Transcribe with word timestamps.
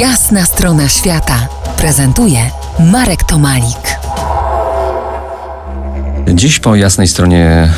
Jasna 0.00 0.44
strona 0.44 0.88
świata 0.88 1.48
prezentuje 1.78 2.38
Marek 2.92 3.24
Tomalik. 3.24 3.98
Dziś 6.34 6.58
po 6.58 6.76
jasnej 6.76 7.08
stronie 7.08 7.72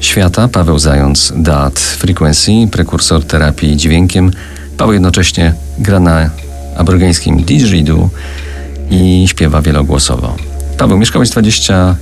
świata 0.00 0.48
Paweł 0.48 0.78
Zając, 0.78 1.32
DAT 1.36 1.78
Frequency, 1.78 2.52
prekursor 2.70 3.24
terapii 3.24 3.76
dźwiękiem. 3.76 4.30
Paweł 4.76 4.92
jednocześnie 4.92 5.54
gra 5.78 6.00
na 6.00 6.30
aborygeńskim 6.76 7.42
didgeridoo 7.42 8.10
i 8.90 9.24
śpiewa 9.28 9.62
wielogłosowo. 9.62 10.36
Paweł, 10.78 10.98
mieszkałeś 10.98 11.30
20 11.30 11.96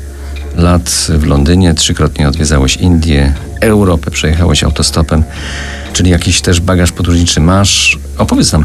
lat 0.56 1.06
w 1.08 1.26
Londynie, 1.26 1.74
trzykrotnie 1.74 2.28
odwiedzałeś 2.28 2.76
Indię, 2.76 3.32
Europę, 3.60 4.10
przejechałeś 4.10 4.64
autostopem, 4.64 5.24
czyli 5.92 6.10
jakiś 6.10 6.40
też 6.40 6.60
bagaż 6.60 6.92
podróżniczy 6.92 7.40
masz. 7.40 7.98
Opowiedz 8.18 8.52
nam, 8.52 8.64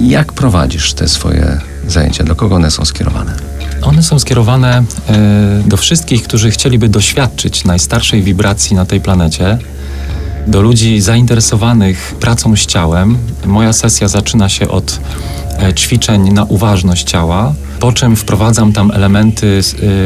jak 0.00 0.32
prowadzisz 0.32 0.92
te 0.92 1.08
swoje 1.08 1.60
zajęcia? 1.88 2.24
Do 2.24 2.36
kogo 2.36 2.54
one 2.54 2.70
są 2.70 2.84
skierowane? 2.84 3.36
One 3.82 4.02
są 4.02 4.18
skierowane 4.18 4.84
e, 5.08 5.62
do 5.66 5.76
wszystkich, 5.76 6.22
którzy 6.22 6.50
chcieliby 6.50 6.88
doświadczyć 6.88 7.64
najstarszej 7.64 8.22
wibracji 8.22 8.76
na 8.76 8.86
tej 8.86 9.00
planecie, 9.00 9.58
do 10.46 10.62
ludzi 10.62 11.00
zainteresowanych 11.00 12.14
pracą 12.20 12.56
z 12.56 12.66
ciałem. 12.66 13.18
Moja 13.46 13.72
sesja 13.72 14.08
zaczyna 14.08 14.48
się 14.48 14.68
od 14.68 15.00
e, 15.58 15.74
ćwiczeń 15.74 16.32
na 16.32 16.44
uważność 16.44 17.10
ciała, 17.10 17.54
po 17.80 17.92
czym 17.92 18.16
wprowadzam 18.16 18.72
tam 18.72 18.90
elementy 18.90 19.60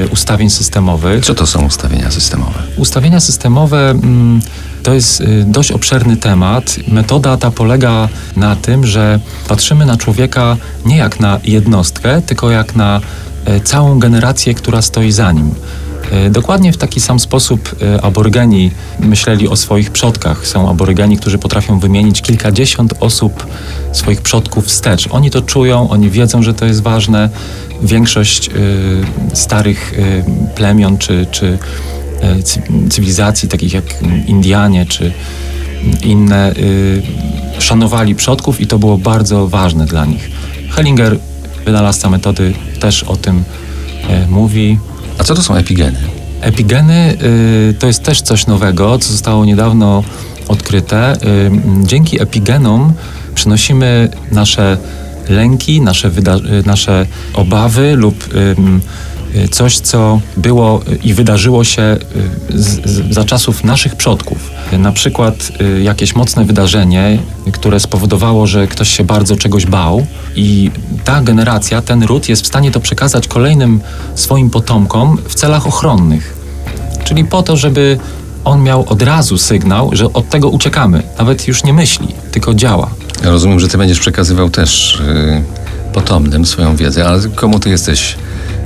e, 0.04 0.08
ustawień 0.08 0.50
systemowych. 0.50 1.24
Co 1.24 1.34
to 1.34 1.46
są 1.46 1.66
ustawienia 1.66 2.10
systemowe? 2.10 2.62
Ustawienia 2.76 3.20
systemowe 3.20 3.90
mm, 3.90 4.40
to 4.82 4.94
jest 4.94 5.22
dość 5.46 5.72
obszerny 5.72 6.16
temat. 6.16 6.76
Metoda 6.88 7.36
ta 7.36 7.50
polega 7.50 8.08
na 8.36 8.56
tym, 8.56 8.86
że 8.86 9.20
patrzymy 9.48 9.86
na 9.86 9.96
człowieka 9.96 10.56
nie 10.86 10.96
jak 10.96 11.20
na 11.20 11.40
jednostkę, 11.44 12.22
tylko 12.22 12.50
jak 12.50 12.76
na 12.76 13.00
E, 13.44 13.60
całą 13.60 13.98
generację, 13.98 14.54
która 14.54 14.82
stoi 14.82 15.12
za 15.12 15.32
nim. 15.32 15.54
E, 16.10 16.30
dokładnie 16.30 16.72
w 16.72 16.76
taki 16.76 17.00
sam 17.00 17.20
sposób 17.20 17.76
aborygeni 18.02 18.70
myśleli 18.98 19.48
o 19.48 19.56
swoich 19.56 19.90
przodkach. 19.90 20.46
Są 20.46 20.70
aborygeni, 20.70 21.16
którzy 21.16 21.38
potrafią 21.38 21.78
wymienić 21.78 22.22
kilkadziesiąt 22.22 22.94
osób 23.00 23.46
swoich 23.92 24.22
przodków 24.22 24.66
wstecz. 24.66 25.08
Oni 25.10 25.30
to 25.30 25.42
czują, 25.42 25.90
oni 25.90 26.10
wiedzą, 26.10 26.42
że 26.42 26.54
to 26.54 26.66
jest 26.66 26.82
ważne. 26.82 27.28
Większość 27.82 28.48
y, 28.48 28.52
starych 29.36 29.92
y, 29.92 30.24
plemion 30.54 30.98
czy, 30.98 31.26
czy 31.30 31.46
y, 31.46 31.58
cywilizacji, 32.90 33.48
takich 33.48 33.72
jak 33.72 33.84
Indianie 34.26 34.86
czy 34.86 35.12
inne, 36.02 36.54
szanowali 37.58 38.14
przodków 38.14 38.60
i 38.60 38.66
to 38.66 38.78
było 38.78 38.98
bardzo 38.98 39.48
ważne 39.48 39.86
dla 39.86 40.06
nich. 40.06 40.30
Hellinger 40.70 41.18
wynalazca 41.64 42.10
metody 42.10 42.52
też 42.80 43.02
o 43.02 43.16
tym 43.16 43.44
e, 44.08 44.26
mówi. 44.26 44.78
A 45.18 45.24
co 45.24 45.34
to 45.34 45.42
są 45.42 45.54
epigeny? 45.54 45.98
Epigeny 46.40 47.16
y, 47.22 47.74
to 47.78 47.86
jest 47.86 48.02
też 48.02 48.22
coś 48.22 48.46
nowego, 48.46 48.98
co 48.98 49.12
zostało 49.12 49.44
niedawno 49.44 50.04
odkryte. 50.48 51.14
Y, 51.14 51.50
dzięki 51.82 52.22
epigenom 52.22 52.92
przynosimy 53.34 54.08
nasze 54.32 54.76
lęki, 55.28 55.80
nasze, 55.80 56.08
y, 56.08 56.66
nasze 56.66 57.06
obawy 57.34 57.96
lub 57.96 58.34
y, 58.34 58.56
Y, 59.19 59.19
coś, 59.50 59.78
co 59.78 60.20
było 60.36 60.80
i 61.04 61.14
wydarzyło 61.14 61.64
się 61.64 61.82
y, 61.82 62.58
z, 62.58 62.90
z, 62.90 63.14
za 63.14 63.24
czasów 63.24 63.64
naszych 63.64 63.96
przodków. 63.96 64.50
Na 64.78 64.92
przykład 64.92 65.52
y, 65.60 65.82
jakieś 65.82 66.14
mocne 66.14 66.44
wydarzenie, 66.44 67.18
które 67.52 67.80
spowodowało, 67.80 68.46
że 68.46 68.66
ktoś 68.66 68.88
się 68.88 69.04
bardzo 69.04 69.36
czegoś 69.36 69.66
bał, 69.66 70.06
i 70.36 70.70
ta 71.04 71.22
generacja, 71.22 71.82
ten 71.82 72.02
ród 72.02 72.28
jest 72.28 72.42
w 72.42 72.46
stanie 72.46 72.70
to 72.70 72.80
przekazać 72.80 73.28
kolejnym 73.28 73.80
swoim 74.14 74.50
potomkom 74.50 75.18
w 75.28 75.34
celach 75.34 75.66
ochronnych. 75.66 76.36
Czyli 77.04 77.24
po 77.24 77.42
to, 77.42 77.56
żeby 77.56 77.98
on 78.44 78.62
miał 78.62 78.84
od 78.88 79.02
razu 79.02 79.38
sygnał, 79.38 79.90
że 79.92 80.12
od 80.12 80.28
tego 80.28 80.48
uciekamy. 80.48 81.02
Nawet 81.18 81.48
już 81.48 81.64
nie 81.64 81.72
myśli, 81.72 82.08
tylko 82.32 82.54
działa. 82.54 82.90
Ja 83.24 83.30
rozumiem, 83.30 83.60
że 83.60 83.68
ty 83.68 83.78
będziesz 83.78 84.00
przekazywał 84.00 84.50
też 84.50 85.02
yy, 85.06 85.42
potomnym 85.92 86.46
swoją 86.46 86.76
wiedzę, 86.76 87.08
ale 87.08 87.20
komu 87.28 87.58
ty 87.58 87.70
jesteś 87.70 88.16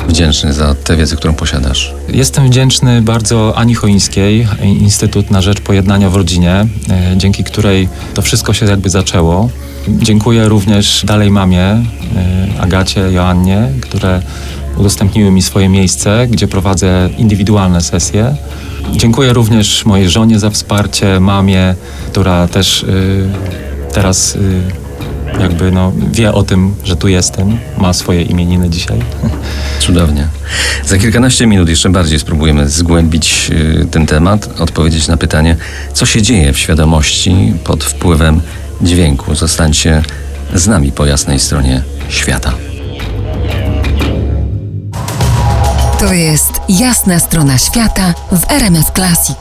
wdzięczny 0.09 0.53
za 0.53 0.75
tę 0.75 0.97
wiedzę, 0.97 1.16
którą 1.16 1.34
posiadasz? 1.34 1.94
Jestem 2.09 2.47
wdzięczny 2.47 3.03
bardzo 3.03 3.56
Ani 3.56 3.75
Choińskiej, 3.75 4.48
Instytut 4.62 5.31
na 5.31 5.42
Rzecz 5.42 5.60
Pojednania 5.60 6.10
w 6.10 6.16
Rodzinie, 6.16 6.66
e, 6.91 7.15
dzięki 7.16 7.44
której 7.44 7.88
to 8.14 8.22
wszystko 8.22 8.53
się 8.53 8.66
jakby 8.66 8.91
zaczęło. 8.91 9.48
Dziękuję 9.88 10.48
również 10.48 11.04
dalej 11.04 11.31
mamie, 11.31 11.62
e, 11.62 11.84
Agacie, 12.60 13.00
Joannie, 13.12 13.69
które 13.81 14.22
udostępniły 14.76 15.31
mi 15.31 15.43
swoje 15.43 15.69
miejsce, 15.69 16.26
gdzie 16.31 16.48
prowadzę 16.48 17.10
indywidualne 17.19 17.81
sesje. 17.81 18.37
Dziękuję 18.93 19.32
również 19.32 19.84
mojej 19.84 20.10
żonie 20.10 20.38
za 20.38 20.50
wsparcie, 20.50 21.20
mamie, 21.20 21.75
która 22.10 22.48
też 22.48 22.82
y, 22.82 23.28
teraz 23.93 24.37
y, 24.37 24.62
jakby 25.41 25.70
no, 25.70 25.93
wie 26.12 26.32
o 26.32 26.43
tym, 26.43 26.75
że 26.84 26.97
tu 26.97 27.09
jestem, 27.09 27.59
ma 27.78 27.93
swoje 27.93 28.22
imieniny 28.22 28.70
dzisiaj. 28.70 28.98
Cudownie. 29.86 30.28
Za 30.86 30.98
kilkanaście 30.98 31.46
minut 31.46 31.68
jeszcze 31.68 31.90
bardziej 31.90 32.18
spróbujemy 32.18 32.68
zgłębić 32.68 33.50
y, 33.50 33.86
ten 33.90 34.06
temat, 34.06 34.60
odpowiedzieć 34.60 35.08
na 35.08 35.16
pytanie, 35.16 35.56
co 35.92 36.06
się 36.06 36.22
dzieje 36.22 36.52
w 36.52 36.58
świadomości 36.58 37.52
pod 37.64 37.84
wpływem 37.84 38.40
dźwięku. 38.82 39.34
Zostańcie 39.34 40.02
z 40.54 40.66
nami 40.66 40.92
po 40.92 41.06
jasnej 41.06 41.40
stronie 41.40 41.82
świata. 42.08 42.52
To 46.00 46.12
jest 46.12 46.52
jasna 46.68 47.18
strona 47.18 47.58
świata 47.58 48.14
w 48.32 48.50
RMS 48.50 48.86
Classic. 48.94 49.38